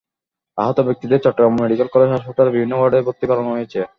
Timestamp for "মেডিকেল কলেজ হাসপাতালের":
1.55-2.53